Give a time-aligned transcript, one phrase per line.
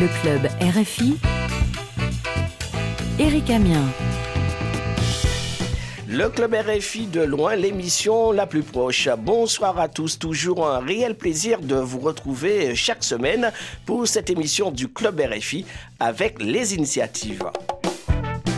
[0.00, 1.18] Le club RFI.
[3.20, 3.84] Eric Amien.
[6.08, 9.08] Le Club RFI de loin, l'émission la plus proche.
[9.16, 13.52] Bonsoir à tous, toujours un réel plaisir de vous retrouver chaque semaine
[13.86, 15.64] pour cette émission du Club RFI
[16.00, 17.44] avec les initiatives.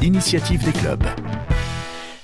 [0.00, 1.05] Initiative des clubs.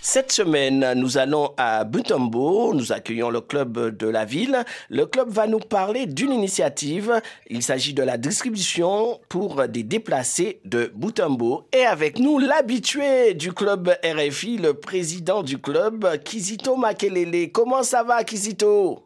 [0.05, 4.64] Cette semaine, nous allons à Butembo, nous accueillons le club de la ville.
[4.89, 7.23] Le club va nous parler d'une initiative.
[7.48, 11.69] Il s'agit de la distribution pour des déplacés de Butembo.
[11.73, 17.52] Et avec nous, l'habitué du club RFI, le président du club, Kizito Makelele.
[17.52, 19.05] Comment ça va, Kizito?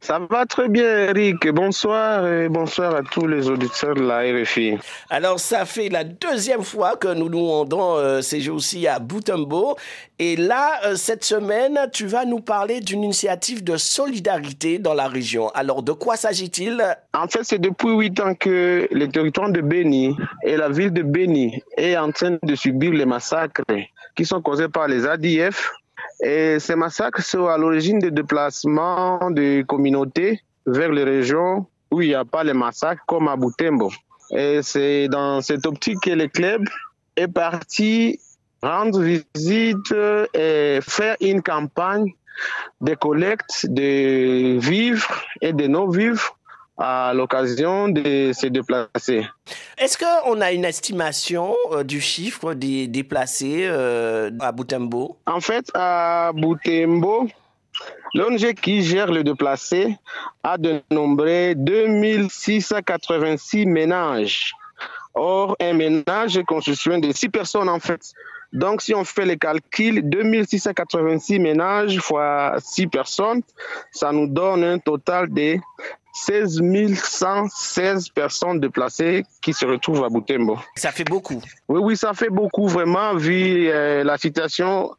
[0.00, 1.48] Ça va très bien, Eric.
[1.48, 4.78] Bonsoir et bonsoir à tous les auditeurs de la RFI.
[5.10, 9.76] Alors, ça fait la deuxième fois que nous nous rendons euh, ces jours-ci à Butembo.
[10.18, 15.08] Et là, euh, cette semaine, tu vas nous parler d'une initiative de solidarité dans la
[15.08, 15.48] région.
[15.54, 16.80] Alors, de quoi s'agit-il?
[17.14, 21.02] En fait, c'est depuis huit ans que le territoire de Beni et la ville de
[21.02, 23.62] Beni est en train de subir les massacres
[24.14, 25.72] qui sont causés par les ADF
[26.20, 32.08] et ces massacres sont à l'origine des déplacements des communautés vers les régions où il
[32.08, 33.90] n'y a pas les massacres, comme à Butembo.
[34.30, 36.62] Et c'est dans cette optique que le club
[37.16, 38.18] est parti
[38.62, 39.94] rendre visite
[40.34, 42.12] et faire une campagne
[42.80, 46.35] de collecte de vivres et de non-vivres
[46.78, 49.26] à l'occasion de se déplacer.
[49.78, 55.68] Est-ce qu'on a une estimation euh, du chiffre des déplacés euh, à Boutembo En fait,
[55.74, 57.26] à Boutembo,
[58.14, 59.96] l'ONG qui gère le déplacé
[60.42, 64.52] a dénombré 2686 ménages.
[65.14, 68.12] Or, un ménage est constitué de 6 personnes en fait.
[68.52, 73.42] Donc, si on fait le calcul, 2686 ménages fois 6 personnes,
[73.90, 75.56] ça nous donne un total de
[76.18, 76.62] 16
[76.94, 80.58] 116 personnes déplacées qui se retrouvent à Boutembo.
[80.74, 81.42] Ça fait beaucoup.
[81.68, 84.92] Oui, oui, ça fait beaucoup vraiment vu euh, la situation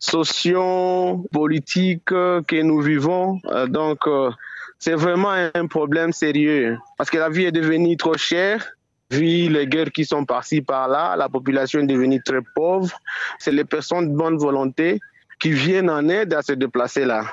[0.00, 3.38] socio-politique que nous vivons.
[3.46, 4.32] Euh, donc, euh,
[4.80, 8.72] c'est vraiment un problème sérieux parce que la vie est devenue trop chère.
[9.08, 12.90] Vu les guerres qui sont par-ci par-là, la population est devenue très pauvre.
[13.38, 14.98] C'est les personnes de bonne volonté
[15.38, 17.24] qui viennent en aide à se déplacer là.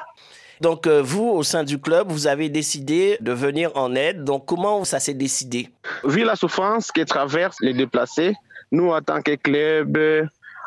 [0.63, 4.23] Donc euh, vous, au sein du club, vous avez décidé de venir en aide.
[4.23, 5.67] Donc comment ça s'est décidé?
[6.05, 8.33] Vu la souffrance que traversent les déplacés,
[8.71, 9.97] nous, en tant que club,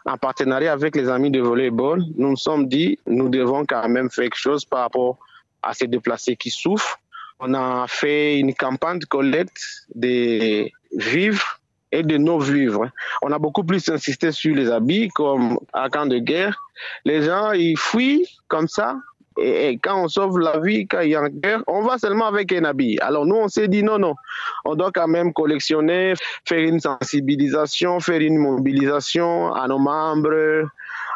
[0.04, 4.10] en partenariat avec les amis de volleyball, nous nous sommes dit, nous devons quand même
[4.10, 5.16] faire quelque chose par rapport
[5.62, 6.98] à ces déplacés qui souffrent.
[7.40, 11.58] On a fait une campagne de collecte des vivres
[11.90, 12.90] et de nos vivres.
[13.22, 16.54] On a beaucoup plus insisté sur les habits, comme à camp de guerre.
[17.06, 18.96] Les gens, ils fuient comme ça
[19.38, 22.26] et, quand on sauve la vie, quand il y a une guerre, on va seulement
[22.26, 22.98] avec un habit.
[23.00, 24.14] Alors nous, on s'est dit non, non,
[24.64, 26.14] on doit quand même collectionner,
[26.44, 30.68] faire une sensibilisation, faire une mobilisation à nos membres,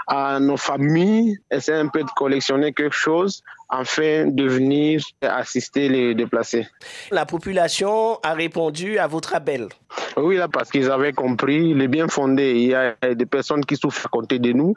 [0.07, 6.15] à nos familles, essayer un peu de collectionner quelque chose afin de venir assister les
[6.15, 6.67] déplacés.
[7.11, 9.69] La population a répondu à votre appel.
[10.17, 12.53] Oui, là, parce qu'ils avaient compris, les bien fondé.
[12.57, 14.75] Il y a des personnes qui souffrent à côté de nous.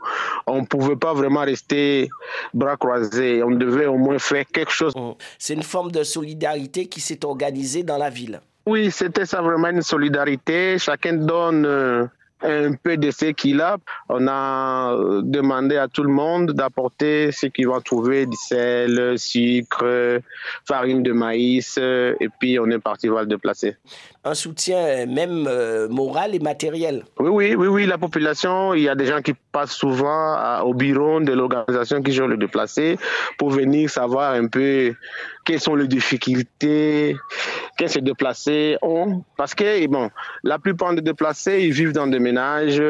[0.47, 2.09] On ne pouvait pas vraiment rester
[2.53, 3.43] bras croisés.
[3.43, 4.95] On devait au moins faire quelque chose.
[4.95, 5.11] Mmh.
[5.37, 8.41] C'est une forme de solidarité qui s'est organisée dans la ville.
[8.65, 10.77] Oui, c'était ça vraiment une solidarité.
[10.77, 12.05] Chacun donne euh,
[12.41, 13.77] un peu de ce qu'il a.
[14.09, 20.19] On a demandé à tout le monde d'apporter ce qu'il va trouver, du sel, sucre,
[20.65, 23.77] farine de maïs, et puis on est parti voir le déplacer.
[24.23, 27.03] Un soutien même euh, moral et matériel.
[27.19, 30.73] Oui, oui, oui, oui, la population, il y a des gens qui passent souvent au
[30.73, 32.97] bureau de l'organisation qui gère le déplacé
[33.37, 34.93] pour venir savoir un peu
[35.45, 37.15] quelles sont les difficultés
[37.77, 39.23] que ces déplacés ont.
[39.37, 40.09] Parce que, bon,
[40.43, 42.81] la plupart des déplacés, ils vivent dans des ménages.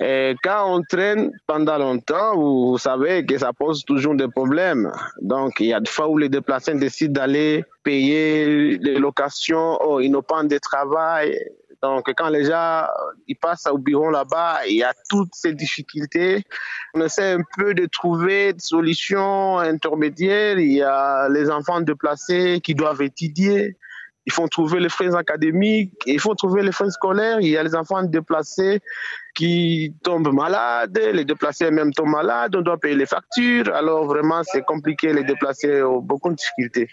[0.00, 4.92] Et quand on traîne pendant longtemps, vous, savez que ça pose toujours des problèmes.
[5.20, 10.00] Donc, il y a des fois où les déplacés décident d'aller payer les locations, oh,
[10.00, 11.38] ils n'ont pas de travail.
[11.82, 12.86] Donc, quand les gens
[13.26, 16.44] ils passent au bureau là-bas, il y a toutes ces difficultés.
[16.94, 20.58] On essaie un peu de trouver des solutions intermédiaires.
[20.58, 23.76] Il y a les enfants déplacés qui doivent étudier
[24.26, 27.62] il faut trouver les frais académiques, il faut trouver les frais scolaires, il y a
[27.62, 28.80] les enfants déplacés
[29.34, 34.42] qui tombent malades, les déplacés même tombent malades, on doit payer les factures, alors vraiment
[34.44, 36.88] c'est compliqué, les déplacés ont beaucoup de difficultés.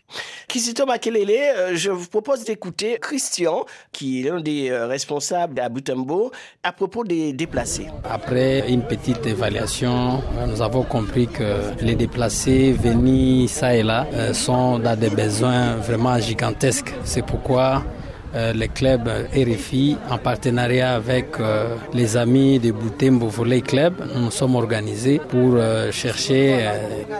[0.47, 5.69] Kizito Makelele, euh, je vous propose d'écouter Christian, qui est l'un des euh, responsables à
[5.69, 6.31] Butembo,
[6.63, 7.87] à propos des déplacés.
[8.03, 14.33] Après une petite évaluation, nous avons compris que les déplacés venus ça et là euh,
[14.33, 16.93] sont dans des besoins vraiment gigantesques.
[17.03, 17.83] C'est pourquoi
[18.35, 24.25] euh, le club RFI, en partenariat avec euh, les amis de Boutembo Volley Club, nous
[24.25, 26.69] nous sommes organisés pour euh, chercher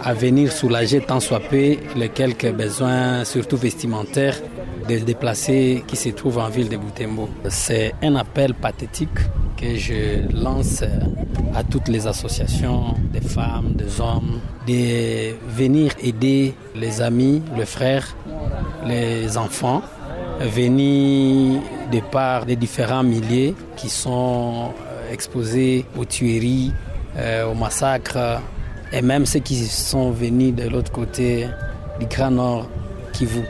[0.04, 4.40] à venir soulager tant soit peu les quelques besoins, surtout vestimentaires,
[4.88, 7.28] des déplacés qui se trouvent en ville de Boutembo.
[7.50, 9.10] C'est un appel pathétique
[9.58, 10.84] que je lance
[11.56, 18.16] à toutes les associations des femmes, des hommes, de venir aider les amis, les frères,
[18.86, 19.82] les enfants,
[20.40, 24.72] venir de par des différents milliers qui sont
[25.12, 26.72] exposés aux tueries,
[27.18, 28.42] aux massacres,
[28.92, 31.48] et même ceux qui sont venus de l'autre côté
[32.00, 32.70] du Grand Nord
[33.14, 33.42] Kivu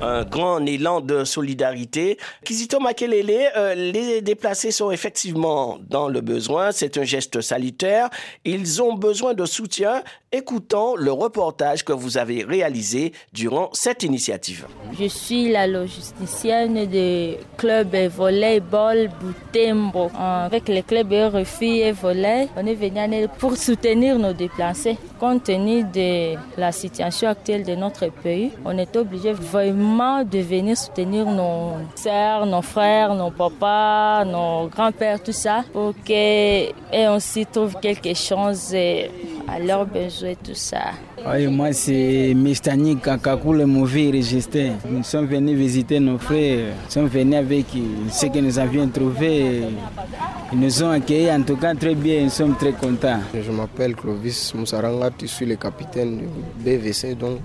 [0.00, 2.18] un grand élan de solidarité.
[2.44, 6.72] Kizito Makelele, euh, les déplacés sont effectivement dans le besoin.
[6.72, 8.08] C'est un geste salutaire.
[8.44, 10.02] Ils ont besoin de soutien.
[10.30, 14.66] Écoutons le reportage que vous avez réalisé durant cette initiative.
[14.98, 20.10] Je suis la logisticienne du club volleyball Boutembo.
[20.18, 24.98] Avec le club Refus et Volley, on est venu pour soutenir nos déplacés.
[25.18, 29.87] Compte tenu de la situation actuelle de notre pays, on est obligé vraiment
[30.24, 37.20] de venir soutenir nos sœurs, nos frères, nos papas, nos grands-pères, tout ça, pour qu'on
[37.20, 38.74] s'y trouve quelque chose
[39.50, 40.92] à leurs besoins, tout ça.
[41.26, 44.72] Oui, moi c'est Mistani Kakakoule Mouvi Registé.
[44.88, 47.66] Nous sommes venus visiter nos frères, nous sommes venus avec
[48.10, 49.62] ce que nous avions trouvé.
[50.52, 53.20] Ils nous ont accueillis en tout cas très bien, nous sommes très contents.
[53.34, 56.24] Je m'appelle Clovis Moussaranga, je suis le capitaine du
[56.64, 57.38] BVC, donc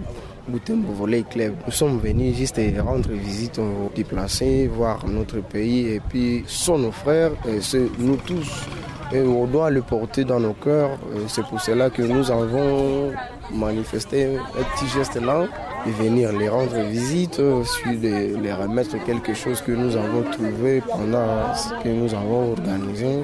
[0.47, 1.53] Boutembo Volley Club.
[1.65, 6.91] Nous sommes venus juste rendre visite aux déplacés, voir notre pays et puis sont nos
[6.91, 7.59] frères, et
[7.97, 8.65] nous tous.
[9.11, 10.97] Et on doit le porter dans nos cœurs.
[11.27, 13.11] C'est pour cela que nous avons
[13.51, 15.45] manifesté un petit geste là
[15.85, 17.41] de venir les rendre visite,
[17.83, 22.51] puis de les remettre quelque chose que nous avons trouvé pendant ce que nous avons
[22.51, 23.23] organisé.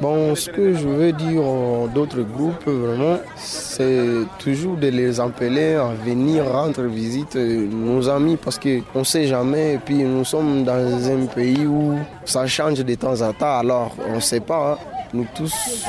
[0.00, 1.42] Bon, ce que je veux dire
[1.94, 8.58] d'autres groupes, vraiment, c'est toujours de les appeler à venir rendre visite nos amis parce
[8.58, 9.74] qu'on ne sait jamais.
[9.74, 13.94] Et puis nous sommes dans un pays où ça change de temps en temps, alors
[14.08, 14.72] on ne sait pas.
[14.72, 14.78] Hein.
[15.12, 15.84] Nous tous,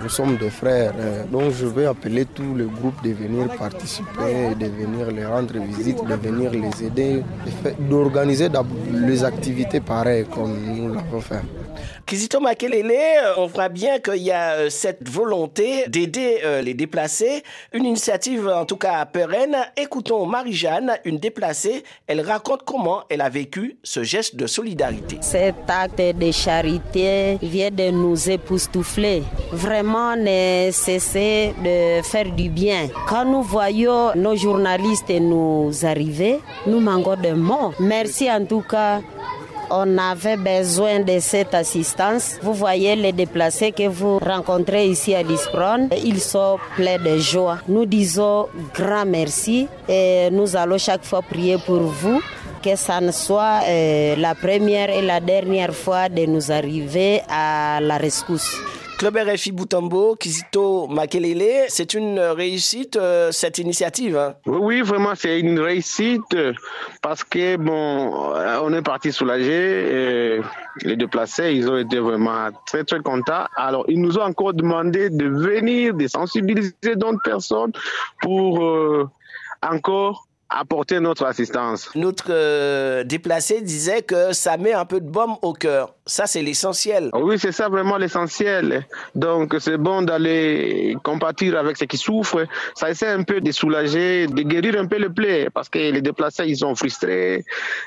[0.00, 0.94] nous sommes des frères.
[1.30, 5.98] Donc je vais appeler tous les groupes de venir participer, de venir les rendre visite,
[6.02, 7.22] de venir les aider,
[7.78, 8.48] d'organiser
[8.94, 11.42] les activités pareilles comme nous l'avons fait.
[12.06, 17.42] Kizito Makelele, on voit bien qu'il y a cette volonté d'aider les déplacés,
[17.72, 19.56] une initiative en tout cas pérenne.
[19.76, 25.18] Écoutons Marie-Jeanne, une déplacée, elle raconte comment elle a vécu ce geste de solidarité.
[25.20, 29.22] Cet acte de charité vient de nous époustoufler.
[29.52, 32.88] Vraiment, ne cesser de faire du bien.
[33.08, 37.72] Quand nous voyons nos journalistes nous arriver, nous manquons de mots.
[37.80, 39.00] Merci en tout cas
[39.70, 42.38] on avait besoin de cette assistance.
[42.42, 47.58] Vous voyez les déplacés que vous rencontrez ici à Lispron, ils sont pleins de joie.
[47.68, 52.20] Nous disons grand merci et nous allons chaque fois prier pour vous
[52.62, 57.78] que ça ne soit euh, la première et la dernière fois de nous arriver à
[57.80, 58.56] la rescousse.
[58.98, 64.16] Club RFI Boutambo, Kizito Makelele, c'est une réussite euh, cette initiative.
[64.16, 64.34] Hein?
[64.46, 66.36] Oui, vraiment c'est une réussite
[67.02, 68.32] parce que bon,
[68.62, 70.40] on est parti soulagé.
[70.82, 73.46] Les déplacés, ils ont été vraiment très très contents.
[73.56, 77.72] Alors ils nous ont encore demandé de venir, de sensibiliser d'autres personnes
[78.22, 79.08] pour euh,
[79.62, 81.90] encore apporter notre assistance.
[81.94, 85.94] Notre euh, déplacé disait que ça met un peu de baume au cœur.
[86.06, 87.10] Ça, c'est l'essentiel.
[87.14, 88.86] Oui, c'est ça vraiment l'essentiel.
[89.14, 92.46] Donc, c'est bon d'aller compatir avec ceux qui souffrent.
[92.74, 96.02] Ça essaie un peu de soulager, de guérir un peu le plaie, parce que les
[96.02, 97.44] déplacés, ils sont frustrés,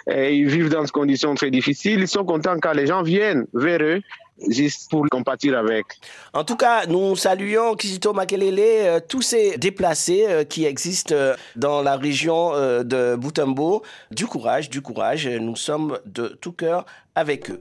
[0.10, 2.02] et ils vivent dans des conditions très difficiles.
[2.02, 4.02] Ils sont contents quand les gens viennent vers eux
[4.48, 5.86] juste pour compatir avec.
[6.34, 11.36] En tout cas, nous saluons Kizito Makelele, euh, tous ces déplacés euh, qui existent euh,
[11.56, 13.84] dans la région euh, de Boutembo.
[14.12, 15.28] Du courage, du courage.
[15.28, 17.60] Nous sommes de tout cœur avec eux.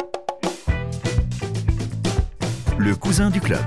[2.78, 3.64] Le cousin du club.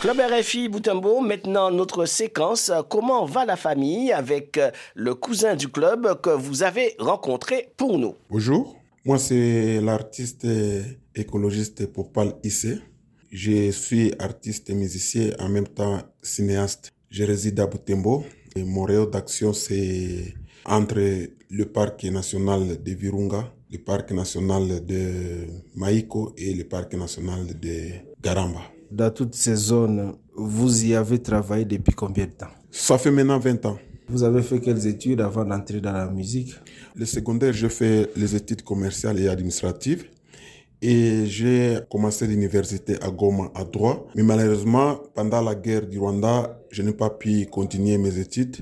[0.00, 4.60] Club RFI Boutembo, maintenant notre séquence Comment va la famille avec
[4.94, 8.14] le cousin du club que vous avez rencontré pour nous?
[8.28, 10.46] Bonjour, moi c'est l'artiste
[11.14, 12.78] écologiste Popal Issé.
[13.30, 16.92] Je suis artiste et musicien en même temps cinéaste.
[17.10, 18.24] Je réside à Boutembo
[18.56, 25.46] et mon rayon d'action c'est entre le parc national de Virunga, le parc national de
[25.74, 27.90] Maïko et le parc national de
[28.22, 28.60] Garamba.
[28.90, 32.50] Dans toutes ces zones, vous y avez travaillé depuis combien de temps?
[32.70, 33.78] Ça fait maintenant 20 ans.
[34.08, 36.54] Vous avez fait quelles études avant d'entrer dans la musique?
[36.94, 40.04] Le secondaire, j'ai fait les études commerciales et administratives.
[40.86, 44.06] Et j'ai commencé l'université à Goma à droit.
[44.14, 48.58] Mais malheureusement, pendant la guerre du Rwanda, je n'ai pas pu continuer mes études.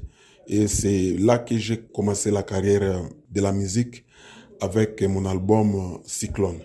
[0.47, 4.05] Et c'est là que j'ai commencé la carrière de la musique
[4.61, 6.61] avec mon album Cyclone.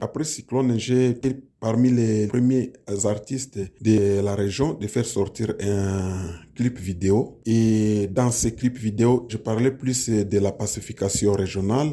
[0.00, 2.72] Après Cyclone, j'ai été parmi les premiers
[3.04, 7.38] artistes de la région de faire sortir un clip vidéo.
[7.46, 11.92] Et dans ce clip vidéo, je parlais plus de la pacification régionale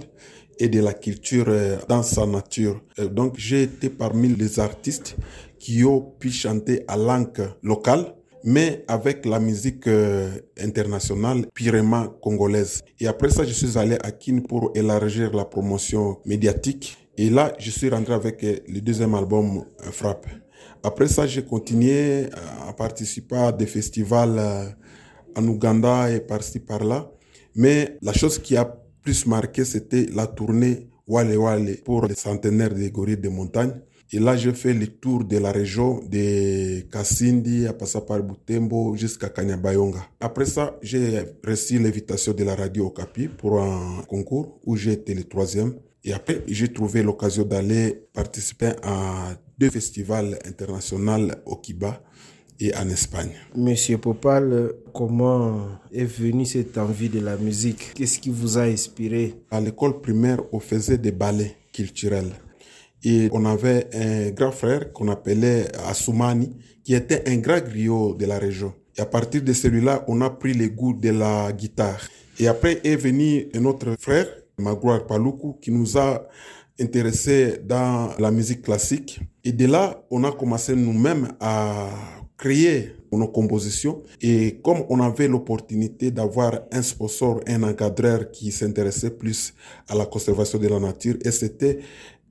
[0.60, 1.48] et de la culture
[1.88, 2.82] dans sa nature.
[3.12, 5.16] Donc j'ai été parmi les artistes
[5.60, 9.88] qui ont pu chanter à langue locale mais avec la musique
[10.60, 12.84] internationale purement congolaise.
[13.00, 16.98] Et après ça, je suis allé à Kin pour élargir la promotion médiatique.
[17.18, 20.26] Et là, je suis rentré avec le deuxième album Frappe.
[20.84, 22.26] Après ça, j'ai continué
[22.68, 24.76] à participer à des festivals
[25.36, 27.10] en Ouganda et par-ci par-là.
[27.56, 28.66] Mais la chose qui a
[29.04, 33.74] plus marqué, c'était la tournée Wale Wale pour les centenaires des gorilles de montagne.
[34.12, 38.96] Et là, j'ai fait le tour de la région de Kassindi, à passer par Butembo
[38.96, 40.06] jusqu'à Kanyabayonga.
[40.20, 45.14] Après ça, j'ai reçu l'invitation de la radio Okapi pour un concours où j'ai été
[45.16, 45.74] le troisième.
[46.04, 52.02] Et après, j'ai trouvé l'occasion d'aller participer à deux festivals internationaux au Kiba
[52.60, 53.32] et en Espagne.
[53.56, 57.94] Monsieur Popal, comment est venue cette envie de la musique?
[57.94, 59.36] Qu'est-ce qui vous a inspiré?
[59.52, 62.32] À l'école primaire, on faisait des ballets culturels.
[63.04, 68.26] Et on avait un grand frère qu'on appelait Assoumani, qui était un grand griot de
[68.26, 68.74] la région.
[68.98, 72.00] Et à partir de celui-là, on a pris le goût de la guitare.
[72.40, 76.28] Et après est venu un autre frère, Magloire Paloukou, qui nous a
[76.80, 79.20] intéressés dans la musique classique.
[79.44, 81.90] Et de là, on a commencé nous-mêmes à
[82.44, 84.04] créer nos compositions.
[84.22, 89.54] Et comme on avait l'opportunité d'avoir un sponsor, un encadreur qui s'intéressait plus
[89.88, 91.80] à la conservation de la nature, et c'était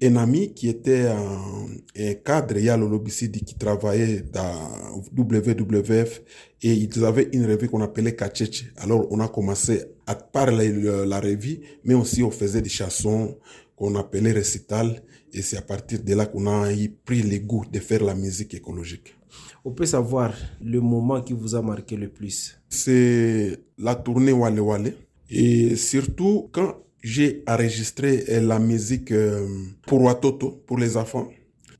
[0.02, 1.66] un ami qui était un,
[1.96, 6.22] un cadre, Yalo Lobisidi, qui travaillait dans WWF
[6.60, 8.66] et ils avaient une revue qu'on appelait Kacheche.
[8.76, 13.38] Alors on a commencé à parler de la revue, mais aussi on faisait des chansons
[13.76, 15.00] qu'on appelait récital
[15.32, 16.68] et c'est à partir de là qu'on a
[17.04, 19.14] pris le goût de faire la musique écologique.
[19.64, 22.58] On peut savoir le moment qui vous a marqué le plus?
[22.68, 24.94] C'est la tournée Wale Wale
[25.30, 29.12] et surtout quand j'ai enregistré la musique
[29.86, 31.28] pour Watoto, pour les enfants.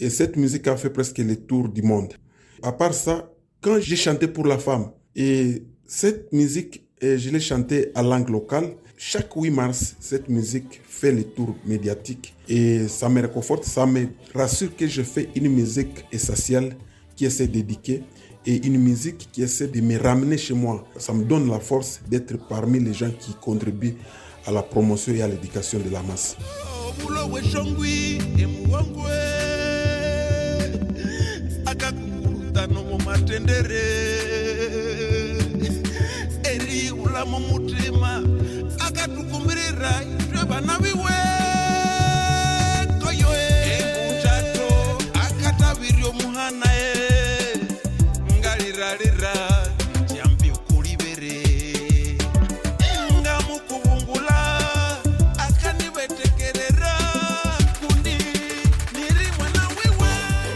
[0.01, 2.15] Et cette musique a fait presque le tour du monde.
[2.63, 7.93] À part ça, quand j'ai chanté pour la femme, et cette musique, je l'ai chantée
[7.95, 12.35] à langue locale, chaque 8 mars, cette musique fait le tour médiatique.
[12.49, 16.77] Et ça me réconforte, ça me rassure que je fais une musique essentielle
[17.17, 18.05] qui essaie d'éduquer
[18.47, 20.85] et une musique qui essaie de me ramener chez moi.
[20.99, 23.97] Ça me donne la force d'être parmi les gens qui contribuent
[24.47, 26.37] à la promotion et à l'éducation de la masse.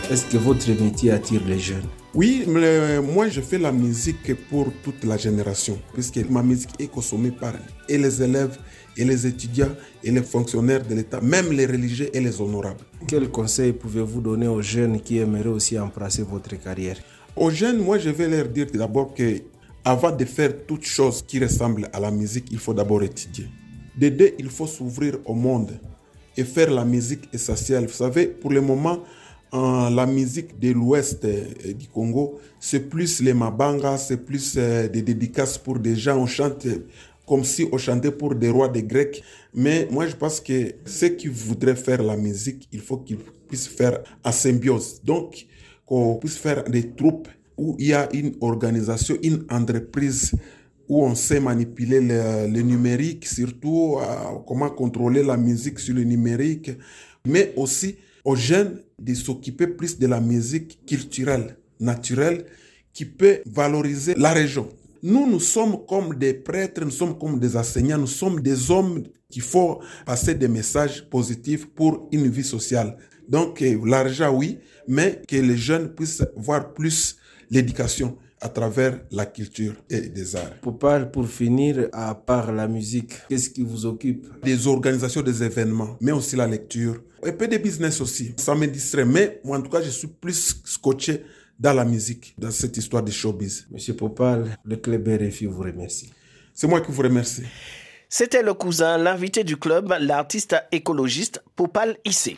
[0.09, 1.85] Est-ce que votre métier attire les jeunes?
[2.15, 6.89] Oui, mais moi je fais la musique pour toute la génération, puisque ma musique est
[6.89, 7.53] consommée par
[7.89, 8.59] et les élèves,
[8.97, 12.81] et les étudiants, et les fonctionnaires de l'État, même les religieux et les honorables.
[13.07, 16.97] Quel conseil pouvez-vous donner aux jeunes qui aimeraient aussi embrasser votre carrière?
[17.37, 19.43] Aux jeunes, moi je vais leur dire d'abord que
[19.85, 23.47] avant de faire toute chose qui ressemble à la musique, il faut d'abord étudier.
[23.95, 25.79] De il faut s'ouvrir au monde
[26.35, 27.87] et faire la musique essentielle.
[27.87, 29.01] Vous savez, pour le moment,
[29.53, 35.59] en la musique de l'ouest du Congo, c'est plus les mabanga, c'est plus des dédicaces
[35.59, 36.17] pour des gens.
[36.17, 36.67] On chante
[37.27, 39.23] comme si on chantait pour des rois des Grecs.
[39.53, 43.69] Mais moi, je pense que ceux qui voudraient faire la musique, il faut qu'ils puissent
[43.69, 45.01] faire en symbiose.
[45.05, 45.47] Donc,
[45.87, 50.33] qu'on puisse faire des troupes où il y a une organisation, une entreprise
[50.89, 54.05] où on sait manipuler le, numérique, surtout euh,
[54.47, 56.71] comment contrôler la musique sur le numérique,
[57.27, 62.45] mais aussi aux jeunes de s'occuper plus de la musique culturelle, naturelle,
[62.93, 64.69] qui peut valoriser la région.
[65.03, 69.03] Nous, nous sommes comme des prêtres, nous sommes comme des enseignants, nous sommes des hommes
[69.31, 72.97] qui font passer des messages positifs pour une vie sociale.
[73.29, 77.17] Donc, l'argent, oui, mais que les jeunes puissent voir plus
[77.51, 78.17] l'éducation.
[78.41, 80.61] à travers la culture et des arts.
[80.61, 84.27] Popal, pour finir, à part la musique, qu'est-ce qui vous occupe?
[84.45, 87.03] Des organisations des événements, mais aussi la lecture.
[87.25, 88.35] Un peu de business aussi.
[88.37, 91.25] Ça me distrait, mais moi, en tout cas, je suis plus scotché
[91.59, 93.67] dans la musique, dans cette histoire de showbiz.
[93.71, 96.13] Monsieur Popal, le club RFI vous remercie.
[96.53, 97.45] C'est moi qui vous remercie.
[98.09, 102.37] C'était le cousin, l'invité du club, l'artiste écologiste Popal Issé.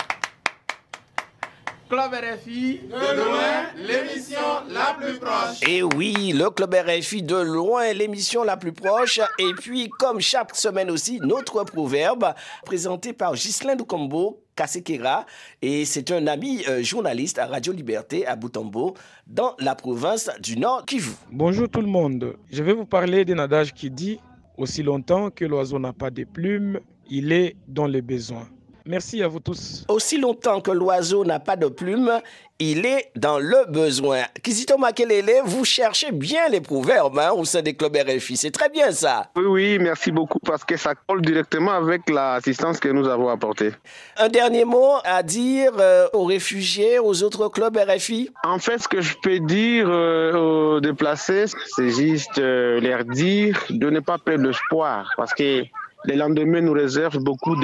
[1.88, 5.66] Club RFI, de loin, l'émission la plus proche.
[5.66, 9.20] Et oui, le Club RFI de loin, l'émission la plus proche.
[9.38, 12.34] Et puis, comme chaque semaine aussi, notre proverbe,
[12.66, 15.24] présenté par Ghislain Dukombo, Kasekera.
[15.62, 18.94] Et c'est un ami euh, journaliste à Radio Liberté à Boutambo,
[19.26, 21.12] dans la province du Nord Kivu.
[21.32, 22.34] Bonjour tout le monde.
[22.52, 24.20] Je vais vous parler d'un adage qui dit
[24.58, 28.46] Aussi longtemps que l'oiseau n'a pas de plumes, il est dans les besoins.
[28.88, 29.84] Merci à vous tous.
[29.88, 32.10] Aussi longtemps que l'oiseau n'a pas de plumes,
[32.58, 34.22] il est dans le besoin.
[34.42, 38.38] Kizito Makelele, vous cherchez bien les proverbes hein, au sein des clubs RFI.
[38.38, 39.28] C'est très bien ça.
[39.36, 43.72] Oui, oui, merci beaucoup parce que ça colle directement avec l'assistance que nous avons apportée.
[44.16, 48.88] Un dernier mot à dire euh, aux réfugiés, aux autres clubs RFI En fait, ce
[48.88, 50.32] que je peux dire euh,
[50.76, 51.44] aux déplacés,
[51.76, 55.64] c'est juste euh, leur dire de ne pas perdre l'espoir parce que
[56.04, 57.56] les lendemains nous réservent beaucoup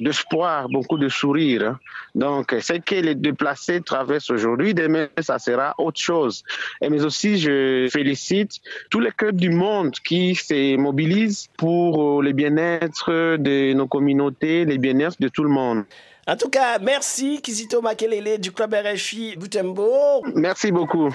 [0.00, 1.78] d'espoir, beaucoup de sourires.
[2.14, 6.44] Donc, ce que les déplacés traversent aujourd'hui, demain, ça sera autre chose.
[6.80, 8.60] Et mais aussi, je félicite
[8.90, 14.76] tous les cœurs du monde qui se mobilisent pour le bien-être de nos communautés, le
[14.76, 15.84] bien-être de tout le monde.
[16.26, 20.22] En tout cas, merci Kizito Makelele du club RFI Butembo.
[20.34, 21.08] Merci beaucoup.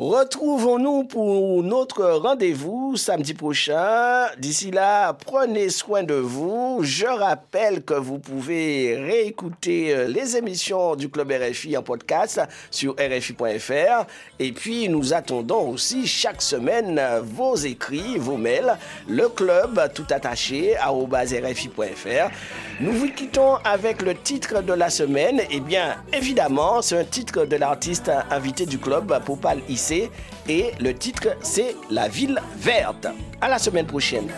[0.00, 4.28] Retrouvons-nous pour notre rendez-vous samedi prochain.
[4.38, 6.78] D'ici là, prenez soin de vous.
[6.80, 12.40] Je rappelle que vous pouvez réécouter les émissions du Club RFI en podcast
[12.70, 14.06] sur rfi.fr.
[14.38, 18.78] Et puis, nous attendons aussi chaque semaine vos écrits, vos mails.
[19.06, 22.30] Le club tout attaché à rfi.fr.
[22.80, 25.42] Nous vous quittons avec le titre de la semaine.
[25.50, 29.60] Eh bien, évidemment, c'est un titre de l'artiste invité du club, Popal
[29.92, 33.06] Et le titre, c'est La ville verte.
[33.40, 34.28] À la semaine prochaine.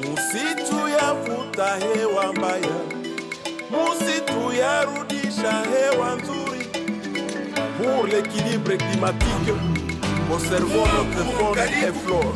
[0.00, 2.76] Musitu yavuta hewa mbaya,
[3.70, 6.66] musitu yarudisha hewa nzuri.
[7.78, 9.54] Pour l'équilibre climatique,
[10.30, 12.34] conservons notre faune et flore.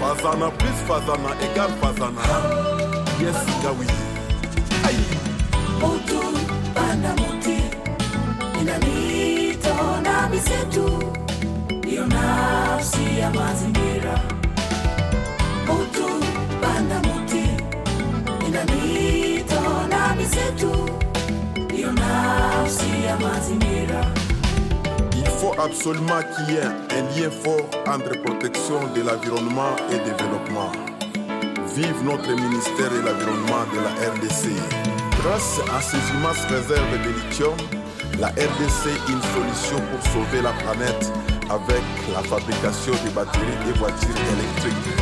[0.00, 2.22] Fazana plus Fazana égale Fazana.
[3.20, 4.09] Yes, Gawi.
[25.16, 30.72] Il faut absolument qu'il y ait un lien fort entre protection de l'environnement et développement.
[31.74, 34.89] Vive notre ministère de l'Environnement de la RDC.
[35.22, 37.56] Grâce à ces immenses réserves de lithium,
[38.18, 41.12] la RDC est une solution pour sauver la planète
[41.50, 41.82] avec
[42.14, 45.00] la fabrication de batteries et voitures électriques.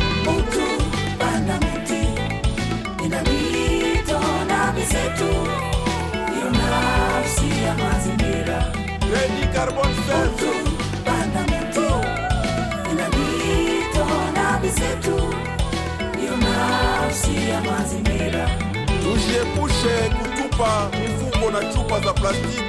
[19.29, 22.63] Tujiepushe kutupa mifuko na chupa za plastiki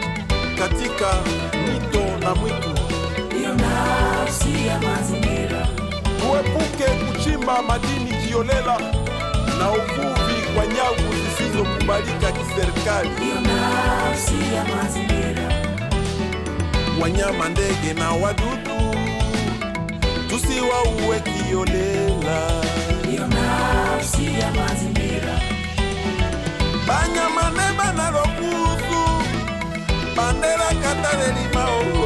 [0.58, 1.14] katika
[1.66, 2.70] mito na mwitu.
[4.82, 5.68] Mazingira.
[6.20, 8.78] Tuepuke kuchimba madini kiolela
[9.58, 13.10] na uvuvi kwa nyavu zisizokubalika kiserikali.
[14.76, 15.54] Mazingira.
[17.02, 18.96] Wanyama, ndege na wadudu
[20.28, 22.50] tusiwauwe kiolela.
[23.10, 24.50] Hiyo nafsi ya
[26.90, 29.02] banyama nde bana lokusu
[30.16, 31.99] bandela kata lelima ou